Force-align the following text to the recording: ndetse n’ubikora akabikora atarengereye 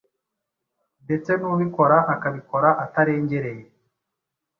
ndetse 1.05 1.31
n’ubikora 1.41 1.97
akabikora 2.13 2.69
atarengereye 2.83 3.63